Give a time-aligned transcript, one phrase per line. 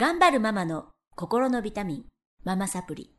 [0.00, 2.04] 頑張るママの心のビタミン、
[2.44, 3.10] ママサプリ。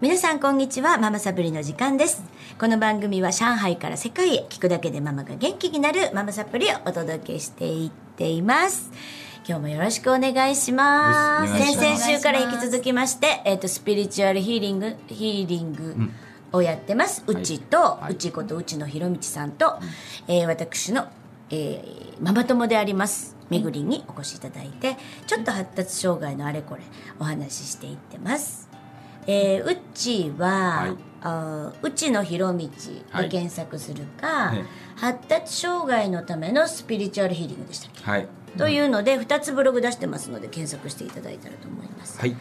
[0.00, 2.22] 皆さんこんにちは、ママサプリの時間です。
[2.56, 8.92] この番組は上海から世界へ聞くだけでママが元気になるママサプリをお届けしていっています。
[9.44, 11.52] 今日もよろしくお願いします。
[11.52, 15.96] 先々週から引き続きまして、えっ、と、スピリチュアルヒーリング、ヒーリング
[16.52, 17.24] をやってます。
[17.26, 19.80] うちと、はいうちことうちのひろみちさんと、
[20.28, 21.08] えー私の、
[21.50, 23.36] えーママ友であります。
[23.50, 24.96] めぐりんにお越しいただいて、
[25.26, 26.80] ちょっと発達障害のあれこれ
[27.20, 28.68] お話ししていってます。
[29.26, 34.64] えーうちは、はいあーうちのひろみちで検索するか、ね
[34.96, 38.28] 発達障害のためのスピリチュアルヒーリングでしたっけ、はい。
[38.56, 42.18] というので2つブログ出してますので検索していただいたらと思います。
[42.18, 42.34] はい。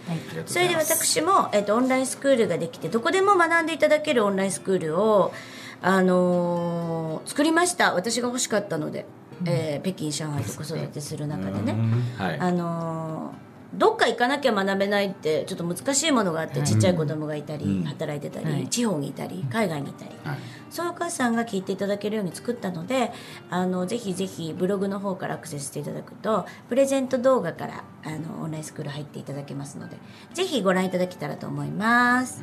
[0.45, 0.75] それで。
[0.75, 5.33] 私も、えっとオンラインスクールができてどこでも学んでいただけるオンラインスクールを、
[5.81, 7.93] あのー作りました。
[7.93, 9.05] 私が欲しかったので、
[9.45, 11.75] えー北京上海と子育てする中でね、
[12.17, 12.39] はい。
[12.39, 17.83] あのーどっか行かなきゃ学べないってちょっと難しいものがあって、ちっちゃい子供がいたり、うん。
[17.83, 18.67] 働いてたり、はい。
[18.69, 20.37] 地方にいたり海外にいたり、はい。
[20.69, 23.11] そういうお母さんが聞いていただけるように作ったので
[23.49, 29.95] あのぜひぜひブログの方からアクセスしていただくとプレゼント動画からあのオンラインスクール入っていただけますので
[30.33, 32.41] ぜひご覧いただけたらと思います。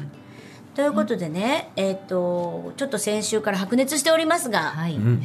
[0.75, 5.23] ということでね、えっ、とちょっと先週から白熱しておりますが、はい、うん。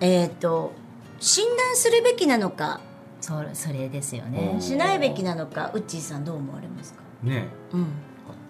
[0.00, 0.72] えっ、と
[1.18, 2.80] 診断するべきなのか
[3.20, 4.52] そそれですよね。
[4.54, 4.60] うん。
[4.60, 7.48] しないべきなのかウッチーさんどう思われますか、ね。
[7.72, 7.86] うん、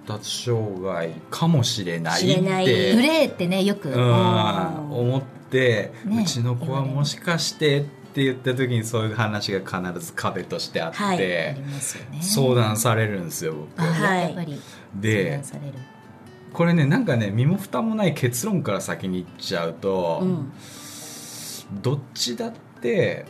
[0.06, 2.64] 発達障害かもしれない知れない。
[2.64, 4.92] ってグレーってねよく、うん。
[4.92, 6.22] 思って、ね。
[6.22, 11.18] うちの子はもしかしてって言った時にそういう話が必ず壁としてあって、はい。
[11.18, 11.56] ね。
[12.20, 13.80] 相談されるんですよ僕。
[13.80, 14.60] あはいやっぱり。
[15.00, 15.74] 相で談される
[16.52, 20.52] これねなんかね身も蓋もない結論から先に言っちゃうと、うん。
[21.82, 23.26] どっちだって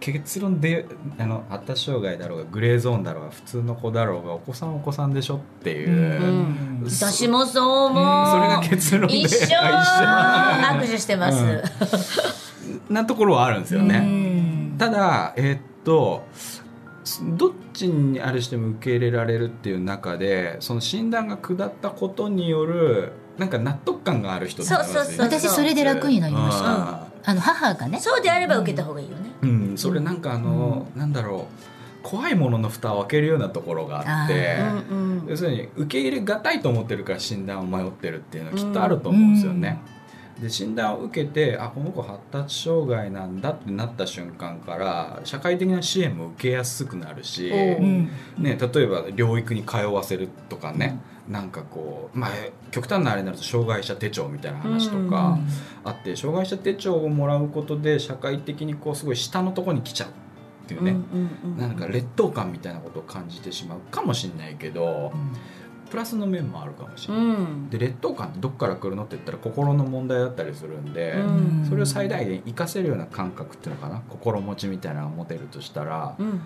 [0.00, 0.86] 結論で
[1.18, 6.90] あの発達障害だろうがグレーゾーンだろうが普通の子だろうがお子さんはお子さんでしょっていう、うんうん。
[6.90, 9.16] そ私もそう思う、それが結論で。
[9.18, 9.56] 一 緒。
[9.60, 11.42] あ握手してます、
[12.88, 12.94] うん。
[12.94, 13.96] なところはあるんですよね。
[13.98, 14.00] う
[14.74, 14.78] ん。
[14.78, 16.24] ただえーっと
[17.36, 24.76] どっちにあるしても受け入れられるっていう中でその診断が下ったことによるなんか納得感がある人ってい。
[24.76, 25.40] ますよねそうそうそう。
[25.40, 26.62] 私それで楽になりましうん。
[26.62, 27.98] たあの母がね。
[27.98, 31.70] そうであれば受けた方がいいよね、うん、それなんかあの、なんだろう。
[32.02, 35.28] 怖いものの蓋を開けるようなところがあってあうんうん。
[35.28, 39.78] 要するに受け入れがたいと思ってるから診断を迷ってるっていうのはきっとあると思うんですよね。
[40.40, 47.58] で診断を受けてあこの子発達障害なんだってなった瞬間から社会的な支援も受けやすくなるし、おう。
[47.58, 48.10] うん。
[48.38, 52.30] ね、例えば療育に通わせるとかね、なんかこう、まあ、
[52.70, 55.38] 極端なあれになると障害者手帳みたいな話とか
[55.84, 60.12] あって、障害者手帳をもらうことで社会的にこうすごい下のところに来ちゃうっ
[60.66, 65.12] ていうね、うんうんうんなんか劣等感みたいなことを感じてしまうかもしれないけど、
[65.90, 67.24] プラスの面もあるかもしれない。
[67.24, 67.70] うん。
[67.70, 71.66] で劣等感ってどっから来るのって言ったら心の問題だったりするんで、うん。
[71.68, 74.00] それを最大限活かせるような感覚っていうのかな？
[74.08, 76.40] 心持ちみたいなのが持てるとしたら、うん。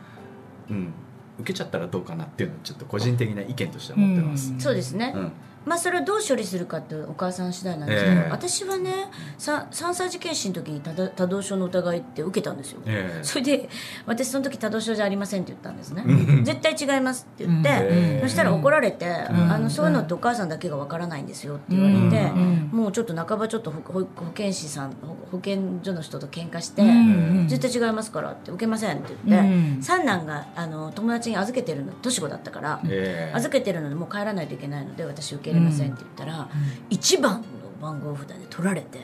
[0.71, 0.93] うん、
[1.41, 4.53] 受けちゃったらどうかなっていうのはちょっと個人的な意見としては持ってます。
[4.53, 4.61] うん。
[4.61, 5.33] そうですね、うん
[5.65, 8.31] まあそれをどう処理するかってお母さん次第なんですけど、ええ。
[8.31, 8.93] 私はね
[9.39, 13.25] さ3歳児検診の時に多動症の疑いって受けたんですよ、ええ。
[13.25, 13.69] それで
[14.07, 16.03] 私その時多動症じゃありませんって言ったんですね。
[16.07, 16.45] うん。
[16.45, 18.21] 絶対違いますって言って、ええ。
[18.23, 19.11] そしたら怒られて、ん。
[19.53, 22.71] あのそういうのってお母さんだけがわからないんですよって言われて、うん。
[22.73, 24.05] もうちょっと半ばちょっと保
[24.35, 27.47] 健師さん保保健所の人と喧嘩して、うん。
[27.49, 29.83] 絶対違いますからって受けませんって言って、うん。
[29.83, 33.37] 三男があの友達に預けてるの年子だったから、ええ。
[33.37, 36.49] 預けてるのでもう帰らないといけないので私受け入れませんって言ったら、
[36.91, 37.45] 一番の
[37.81, 39.01] 番号札で取られて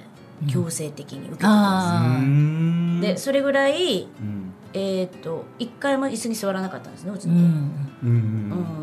[0.48, 4.52] 強制的に受けてたんです、でそれぐらい、うん。
[4.72, 7.98] えー、と一回も椅子に座らなかったんですねうちうの子、ん。
[8.04, 8.10] うん。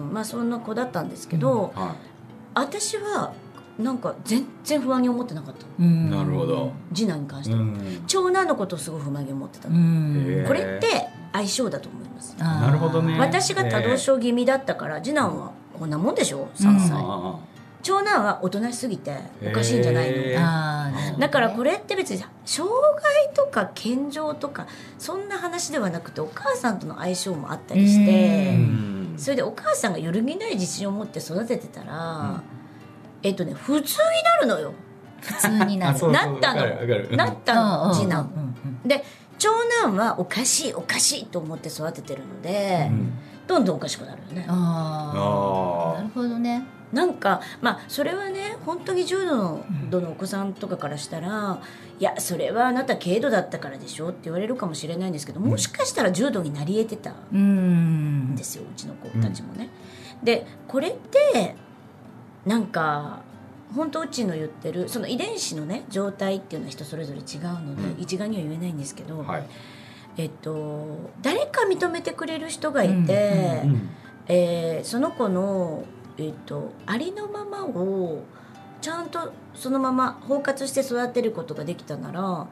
[0.08, 0.14] うん。
[0.14, 1.96] まあそんな子だったんですけど、は
[2.54, 3.34] 私は
[3.80, 8.04] なんか全然不安に思ってなかったなるほど、次男に関しては、うん。
[8.08, 9.74] 長男のことをすごい不満に思ってたこ
[10.54, 12.36] れって相性だと思います。
[12.38, 13.20] なるほどね。
[13.20, 17.40] 私が多動症気味だったから次男はこんなもんでしょ？3歳、あ
[17.88, 24.68] 長男はおとなしすぎておかしいんじゃないの、あだからこれって別に障害とか健常とか
[25.00, 29.14] そんな話ではなくてお母さんとの相性もあったりしーてうん。
[29.18, 32.44] それでお母さんが揺るぎない自信を持って育ててたら、
[33.24, 34.74] えっとね普通になるのよ。
[35.22, 36.12] 普通になる。
[36.12, 37.16] なったの。
[37.16, 38.54] なったの次男。
[38.86, 39.06] で
[39.40, 39.50] 長
[39.82, 43.14] 男はおかしいおかしいと思って育ててるので、うん
[43.48, 44.46] どんどんおかしくなるよね。
[44.48, 46.66] あなるほどね。
[46.92, 51.62] なんかまあそれはね本当に重度の度のお子さんとかからしたら、
[52.00, 59.70] いやそれはあなた軽度だったからでしょって言われるかもしれないんですけどもしかしたら重度になり得てたうんんですようちの子たちもね。
[60.24, 61.56] でこれって
[62.46, 63.20] なんか
[63.76, 68.02] 本当うちの言ってるその遺伝子のね状態っていうのは人それぞれ違うので、うん。
[68.02, 69.44] 一概には言えないんですけど、あはい
[70.18, 73.90] えっと、誰か認めてくれる人がいて、うんうん
[74.28, 75.86] えーその子の、
[76.18, 78.24] えっと、ありのままを
[78.82, 82.48] ちゃんとそのまま包括して育てることができたなら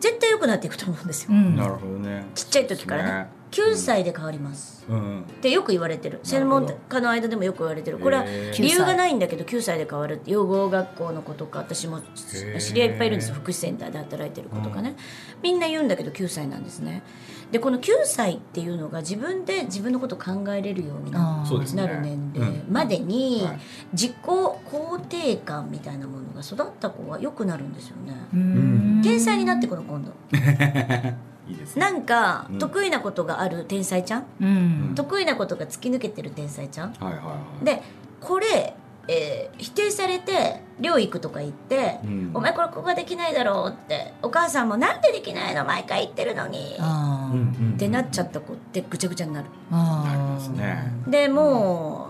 [0.00, 1.56] 絶対良くなっていくと思うんですよ、うん。
[1.56, 2.24] なるほどね。
[2.34, 5.20] ちっちゃい時からね9歳で変わります、うんうん。
[5.22, 6.20] ってよく言われてる。
[6.22, 7.98] 専門家の間でもよく言われてる。
[7.98, 12.60] これは理由がないんだけど9歳で変わるって養護学校の子とか私もー。
[12.60, 13.34] 知り合いいっぱいいるんですよ。
[13.34, 14.96] 福祉センターで働いてる子とかね、
[15.42, 17.02] みんな言うんだけど9歳なんですね。
[17.50, 21.44] でこの9歳っていうのが自分で自分のことを考えれるようにな
[21.86, 22.72] る年齢うん。
[22.72, 23.58] までにはい。
[23.92, 28.14] 自己肯定感みたいなものが育った子は良くなるんですよね。
[28.34, 29.00] うん。
[29.02, 30.12] 天才になってくの今度
[31.48, 31.80] いいですね。
[31.80, 32.58] なんかうん。
[32.58, 34.24] 得意なことがある天才ちゃん？
[34.40, 34.92] うん。
[34.94, 36.92] 得意なことが突き抜けてる天才ちゃん？
[36.94, 37.64] はいはいはい。
[37.64, 37.82] で
[38.20, 38.74] これ、
[39.08, 42.30] えー否定されて寮行くとか言って、うん。
[42.34, 45.64] お前これここができないだろうってお母さんもなんでできないの？
[45.64, 47.34] 毎回言ってるのにあー。
[47.34, 49.46] うんうんってなっちゃった子ってぐちゃぐちゃになる。
[49.70, 50.92] りますね。
[51.06, 52.08] でも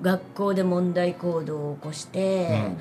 [0.00, 2.72] う学校で問題行動を起こして、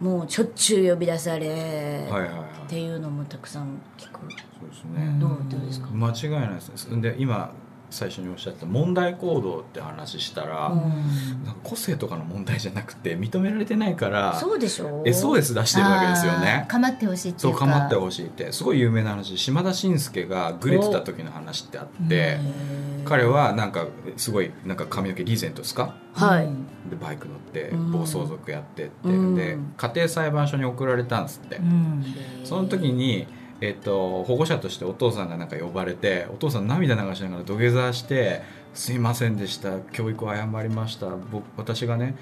[0.00, 2.40] もうしょっちゅう呼び出され、うんはいはいはい。
[2.66, 4.20] っていうのもたくさん聞く。
[4.60, 5.16] そうですね。
[5.18, 6.88] どうどうですか、間違いないです。
[6.88, 7.52] ねで今
[7.88, 11.44] 最初におっしゃった問題行動って話したら、うん。
[11.44, 16.66] なんか個性とかの問題じゃなくて認められてないからそうでしょ？SOS 出してるわけですよね。
[16.68, 18.52] あー構ってほしいってそいううか構ってほしいって。
[18.52, 19.38] すごい有名な話。
[19.38, 23.86] 島田紳介がグレてた時の話ってあってへー彼はなんか
[24.16, 25.94] すごいなんか髪の毛リーゼントですか？
[26.12, 26.48] はい、
[26.90, 27.92] でバイク乗ってうん。
[27.92, 29.34] 暴走族やってって、うん。
[29.34, 32.04] で家庭裁判所に送られたんですって、うん。
[32.44, 33.26] その時に、
[33.60, 38.42] えっと、保護者としてお父さんがなんか呼ばれてお父さん涙流しながら土下座して
[38.74, 42.16] 「すいませんでした教育を誤りました僕私がね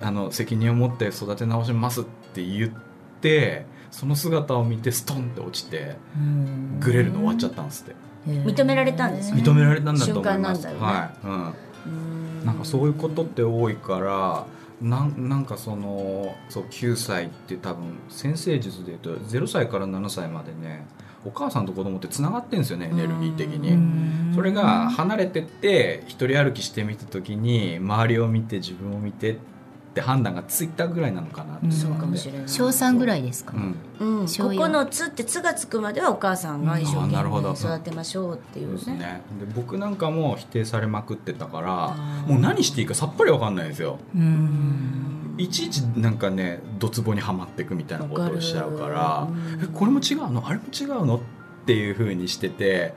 [0.00, 2.70] あの責任を持って育て直します」って言っ
[3.20, 6.78] てその姿を見てストンって落ちてうん。
[6.80, 7.96] グレるの終わっちゃったんですって
[8.26, 9.42] 認められたんですよね。
[9.42, 10.80] 認められたんだと思います、なんだよね。
[10.82, 11.32] はい、うん。
[11.32, 14.46] うんなんかそういうことって多いから
[14.80, 20.86] なんなんかそのそう9歳って多分先生術でいうと0歳から7歳までね
[21.24, 23.72] お母さんと子供ってつながってるんですよねエネルギー的うに。
[23.72, 24.32] ん。
[24.34, 29.55] それが離れてって一人歩きしてみた時に周りを見て自分を見てって
[30.00, 31.70] 判断がついたぐらいなのかなって。
[31.70, 32.48] そうかもしれない。
[32.48, 33.54] 小三ぐらいですか？
[34.00, 34.18] うん。
[34.20, 39.22] うん、小四9つって「つ」がつくまではお母さんが一生懸命育てましょうっていそううねですね。
[39.40, 41.94] で僕なんかも否定されまくってたから
[42.26, 43.98] もう何していいかさっぱり分かんないんですよ。
[44.14, 45.34] うん。
[45.38, 49.28] いちいちなんかねドツボにはまっていくみたいなことをしちゃうから
[49.62, 50.42] えこれも違うの？
[50.46, 51.16] あれも違うの？
[51.16, 51.20] っ
[51.66, 52.94] ていうふうにしてて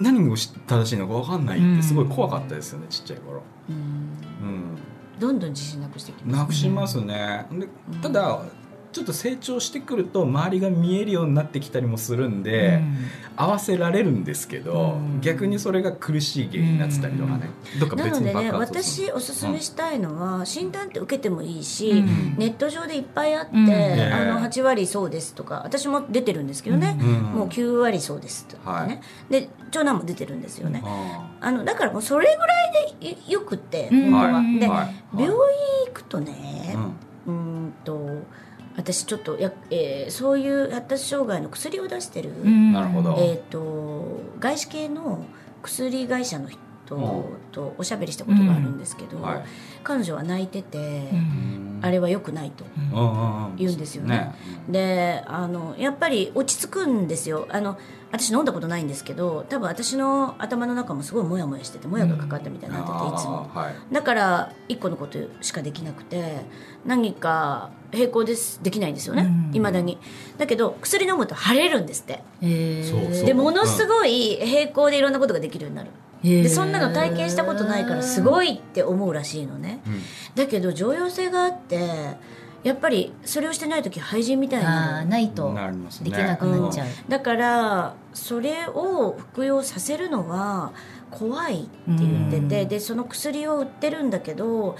[0.00, 0.36] 何が
[0.66, 3.42] 正しいのか分かんないってすごい怖かったですよねちっちゃい頃。
[3.68, 3.76] うん。
[3.76, 4.63] うん
[5.18, 7.68] どんどん自信なくしていきますなくしますね、で
[8.02, 8.40] ただ
[8.94, 12.80] ちょっと成長してくると周りが見えるようになってきたりもするんで、
[13.36, 15.20] 合わせられるんですけど、うん。
[15.20, 17.50] 逆にそれが苦しい原因になってたりとかね、
[17.80, 22.36] どっかな別にのでね私おすすめしたいのは、診断って受けてもいいし、うん。
[22.38, 23.68] ネット上でいっぱいあって、うん。
[23.68, 27.08] あの8割そうですとか私も出てるんですけどね、うん。
[27.38, 34.10] もう9割そうですとかね、で長男も出てるんですよね、ああのだからもうそれぐらいでよくってうん。
[34.12, 34.58] 本当は、はい。
[34.60, 34.94] で、はい。
[35.12, 35.36] 病院
[35.88, 36.94] 行くとねうん。
[37.26, 38.22] うーんと
[38.76, 42.30] 私ちょっとや、えーそういう発達障害の薬を出してる、
[42.72, 43.16] なるほど。
[43.18, 45.24] えー、と外資系の
[45.62, 46.48] 薬会社の
[46.86, 49.44] 人うとおしゃべりしたことがあるんですけど、はい。
[49.82, 50.78] 彼女は泣いてて、
[51.12, 51.80] うん。
[51.82, 52.64] あれは良くないと。
[52.76, 52.92] うん。
[52.92, 54.34] うんうん言うんですよね。
[54.68, 57.46] であのやっぱり落ち着くんですよ。
[57.50, 57.78] あの
[58.10, 63.50] 私飲んだことないんですけど多分私の頭の中もすごいモヤモヤしててモヤがかかったみたいになってて、いつも。
[63.52, 63.94] はい。
[63.94, 66.42] だから一個のことしかできなくて
[66.84, 69.56] 何か並行ですできないんですよねうん。
[69.56, 69.98] いま、未だに。
[70.38, 72.22] だけど薬飲むと腫れるんですって。
[72.40, 75.90] でものすごい並行でいろんなことができるようになる
[76.24, 79.80] でそんなの体験したことないからすごいって思うらしいのね。
[79.86, 80.00] うん。
[80.34, 82.16] だけど常用性があって
[82.62, 85.54] やっぱりそれをしてない時廃人みたいなないと
[86.02, 86.86] できなくなっちゃう。
[87.08, 90.72] だからそれを服用させるのは
[91.10, 92.68] 怖いって言ってて、うん。
[92.68, 94.76] でその薬を売ってるんだけど、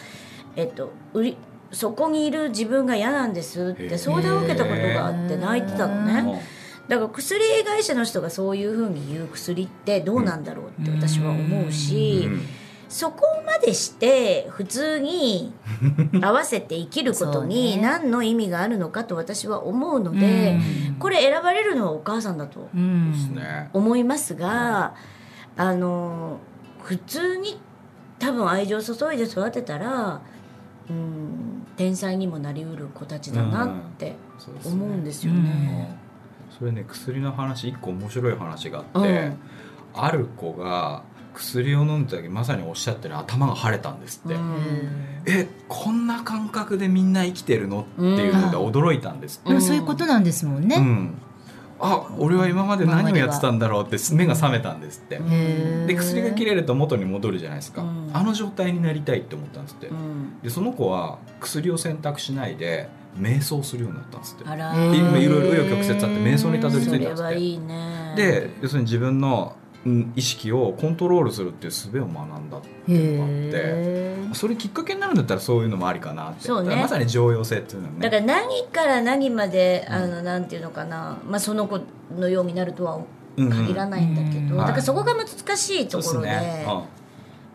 [0.56, 1.36] えっと、売り
[1.72, 6.42] そこにいる自分が嫌なんですって相談を受けたことがあって泣いてたのへね
[6.88, 12.40] だから薬会社の人がそういうふうに言う薬ってどうなんだろうって私は思うし、うん。
[12.88, 15.52] そこまでして普通に
[16.22, 17.82] 合わせて生きることにね。
[17.82, 20.94] 何の意味があるのかと私は思うので、うん。
[20.96, 22.68] これ選ばれるのはお母さんだと
[23.72, 24.94] 思いますが、
[25.56, 26.38] あの
[26.82, 27.58] 普通に
[28.18, 30.20] 多分愛情を注いで育てたら、
[30.90, 34.74] うん、天才にもなりうる子たちだなってそうですね。
[34.74, 36.03] 思うんですよね。
[36.58, 39.36] それね薬の話一個面白い話があって、うん。
[39.94, 41.02] ある子が
[41.34, 45.22] 薬を飲んだ時まさにおっしゃってる頭が腫れたんですって、うん。
[45.26, 51.14] えこんな感覚でみんな生きてるのっていうので驚いたんですって、でもそういうことなんですもんね、うん。
[51.80, 55.18] あ俺は今まで何をやってたんだろうって目が覚めたんですって、
[55.86, 58.10] で薬が切れると元に戻るじゃないですか、うん。
[58.12, 60.40] あの状態になりたいって思ったんですって、うん。
[60.40, 64.44] でその子は薬を選択しないで瞑想するようになったんですって。
[64.44, 67.22] いろいろ紆余曲折あって瞑想にたどり着いたんですって。
[67.22, 68.14] はいいね。
[68.16, 69.56] で要するに自分の
[69.86, 76.48] うん意識をコントロールするっていう術を学んだっていうのがあってそれきっかけになるんだったらそういうのもありかなって。
[76.48, 76.76] ね。
[76.76, 78.00] まさに常用性っていうのはね。
[78.00, 81.80] だから何から何まで、あのなんていうのかな、まあ、その子
[82.16, 82.96] のようになるとは
[83.36, 83.66] うんうん。
[83.66, 86.64] 限らないんだけど、うんだからそこが難しいところで、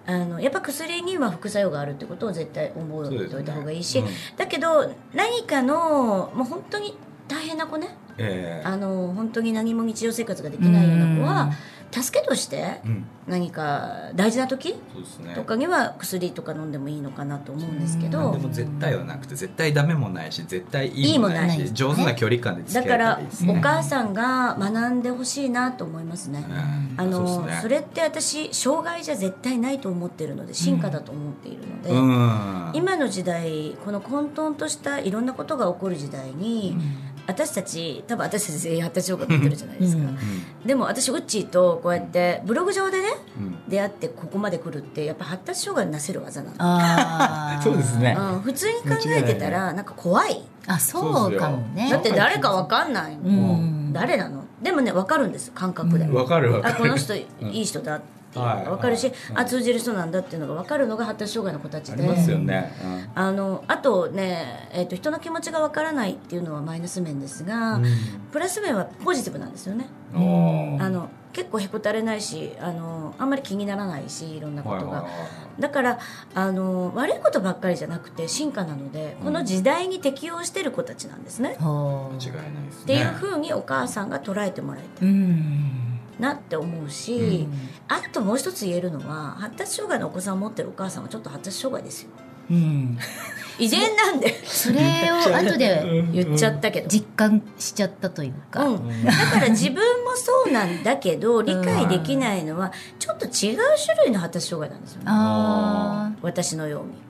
[0.10, 4.34] あのやっぱ薬には副作用があるってことを絶対思っておいた方がいいし、そうですね。
[4.38, 6.98] だけど何かのもう本当に
[7.28, 7.96] 大変な子ね。
[8.18, 8.68] ええ。
[8.68, 11.52] あの本当に何も日常生活ができないような子は
[11.92, 13.06] 助けとしてうん。
[13.30, 14.76] 何か大事な時
[15.36, 26.44] とかには薬とか飲んでもいいのかなと思うんですけどでも絶対はなくて絶対ダメもないし絶対いいもないし上手な距離感で付き合えただからお母さんが学んでほしいなと思いますね。
[26.50, 27.00] うん。
[27.00, 32.72] あのそそれって私障害じゃ絶対ないと思っているので進化だと思っているので、うん。
[32.74, 36.76] 今の時代この混沌としたいろんなことが起こる時代に、
[37.30, 40.18] 私たち多分私たち全員発達障害持ってるじゃないですか、うん。
[40.66, 43.08] でも私ウッチーとこうやってブログ上でね
[43.38, 43.70] うん。
[43.70, 48.18] 出会ってここまで来るってやっぱ発達障害になせる技なの、 そうですね。
[48.18, 50.44] うん、普通に考えてたらなんか怖い。
[50.68, 51.90] あそうかもね。
[51.90, 53.94] だって誰かわかんないもん、うん。
[53.94, 54.44] 誰なの？
[54.62, 56.76] でもね分かるんです感覚で、わかるわかる。
[56.76, 58.02] あこの人いい人だっ
[58.32, 62.04] ていうのが分かるし、はいあ通じる人なんだっていうのが分かるのが発達障害の子たちで。
[62.04, 62.72] ありますよね。
[63.16, 67.86] あのあとね、えー、と人の気持ちが分からないっていうのはマイナス面ですが、うん。
[68.32, 69.88] プラス面はポジティブなんですよね。
[70.14, 76.00] あの結構へこたれないしあのあんまり気にならないしいろんなことが、はいはいはいだから
[76.34, 81.58] あの悪いことばっかりじゃなくて進化なのでこの時代に適応してる子たちなんですね。
[81.60, 82.84] ほ間違いないですね。
[82.84, 86.00] っていうふうにお母さんが捉えてもらいたういん。
[86.18, 87.48] なって思うし、
[87.88, 92.10] あともう一つ言えるのは発達障害のお子さんを持ってるお母さんはちょっと発達障害ですよ。
[92.52, 92.98] うん。
[93.60, 94.44] 遺伝なんで。
[94.46, 94.80] それ
[95.12, 105.06] を後で言っちゃったけど、実感しちゃったというか、うん、だから自分もそうなんだけど理解できないのはちょっと違う種類の発達障害なんですよね。
[105.08, 107.10] あ私のように。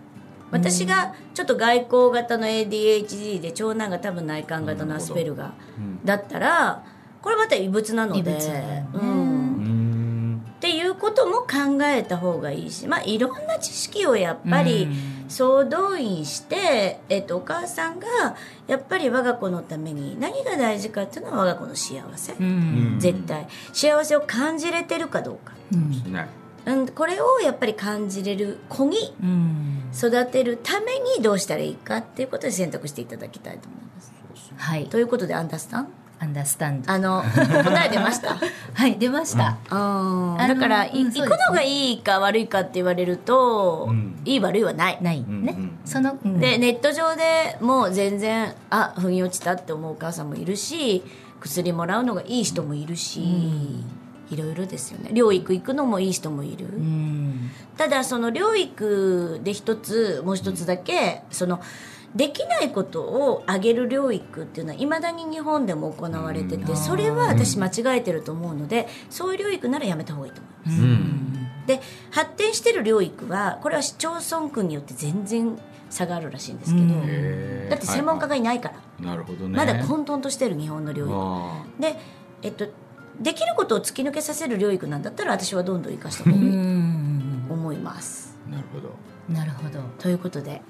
[0.52, 6.84] 私がちょっと外交型の ADHD で長男が多分内観型のアスペルガーうんだったら
[7.22, 8.38] これまた異物なので。
[10.60, 18.08] っていうことも考えた方がいいし、まあ、いろんな知識をやっぱりうん総動員して、えっと、お母さんが
[18.68, 22.96] やっぱり我が子のために何が大事かっていうのは我が子の幸せ、うん。
[23.00, 23.48] 絶対。
[23.72, 26.12] 幸せを感じれてるかどうか、うん。
[26.12, 26.28] ね
[26.66, 29.92] うん、これをやっぱり感じれる子にうん。
[29.96, 34.12] 育てるためにどうしたらいいかっていうことで選択していただきたいと思います。
[34.58, 34.88] はい。
[34.88, 35.88] ということでアンダースタン
[36.22, 38.36] アンダースタンドあの 答え出ました？
[38.74, 44.20] はい出ました、あーあのだから、行くのがいいか悪いかって言われると、うん。
[44.26, 44.98] いい悪いはない。
[45.02, 45.20] ない。
[45.20, 45.80] ね、うんうん。
[45.86, 46.40] その、うん。
[46.40, 51.04] でネット上でもう全然あ腑に落ちたって思うお母さんもいるし
[51.40, 53.22] 薬もらうのがいい人もいるし、
[54.30, 55.10] いろいろですよね。
[55.12, 57.50] 療育行くのもいい人もいる、うん。
[57.78, 61.62] ただその療育で一つもう一つだけその
[62.16, 70.82] できないことをあげる療育っていうのはいまだに日本でも行われててそれは私間違えてると思うのでそういう療育ならやめた方がいいと思います。
[70.82, 71.66] うん。
[71.68, 71.82] で
[72.12, 75.58] 発展してる療育はこれは市町村区によって全然
[75.90, 77.70] 差があるらしいんですけど、うん。
[77.70, 79.18] だって専門家がいないから、はいはい。
[79.18, 79.58] なるほどね。
[79.58, 81.14] まだ混沌としてる日本の療育。
[81.14, 81.96] あで、
[82.42, 82.68] えっと、
[83.22, 86.52] できることを突き抜けさせる療育なんだったら私はどんどん生かした方うがいい。
[86.52, 87.48] とん。
[87.50, 88.38] 思います。
[88.48, 88.90] ーなるほど。
[89.34, 89.80] なるほど。
[90.00, 90.62] ということで、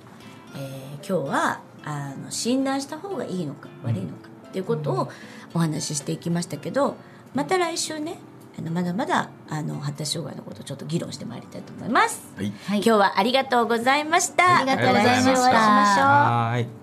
[0.55, 4.13] えー今日はあの診断した方がいいのか悪いのか
[4.49, 5.09] っていうことを
[5.53, 6.97] お話ししていきましたけど
[7.33, 8.17] また来週ね
[8.57, 12.21] あのまだまだあの発達障害のことをちょっと議論してまいりたいと思います。
[12.35, 12.51] はい。
[12.65, 14.57] はい今日はありがとうございました。
[14.57, 15.23] ありがとうございました。
[15.23, 16.78] た来週お会いしましょう。